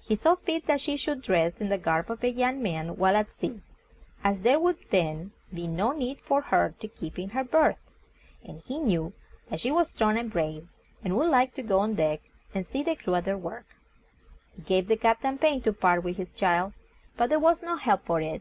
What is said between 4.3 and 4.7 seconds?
there